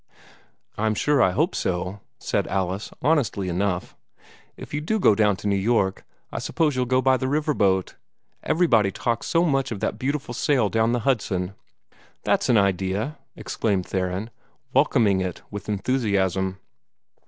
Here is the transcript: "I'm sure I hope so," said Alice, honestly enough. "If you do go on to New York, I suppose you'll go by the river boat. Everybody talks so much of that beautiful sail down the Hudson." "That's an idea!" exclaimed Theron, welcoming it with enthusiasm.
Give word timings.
"I'm 0.79 0.95
sure 0.95 1.21
I 1.21 1.29
hope 1.29 1.53
so," 1.53 1.99
said 2.17 2.47
Alice, 2.47 2.89
honestly 3.03 3.49
enough. 3.49 3.95
"If 4.57 4.73
you 4.73 4.81
do 4.81 4.97
go 4.99 5.11
on 5.11 5.35
to 5.35 5.47
New 5.47 5.55
York, 5.55 6.05
I 6.31 6.39
suppose 6.39 6.75
you'll 6.75 6.85
go 6.87 7.03
by 7.03 7.17
the 7.17 7.27
river 7.27 7.53
boat. 7.53 7.97
Everybody 8.41 8.89
talks 8.89 9.27
so 9.27 9.43
much 9.43 9.71
of 9.71 9.79
that 9.81 9.99
beautiful 9.99 10.33
sail 10.33 10.69
down 10.69 10.93
the 10.93 11.01
Hudson." 11.01 11.53
"That's 12.23 12.49
an 12.49 12.57
idea!" 12.57 13.19
exclaimed 13.35 13.85
Theron, 13.85 14.31
welcoming 14.73 15.21
it 15.21 15.43
with 15.51 15.69
enthusiasm. 15.69 16.57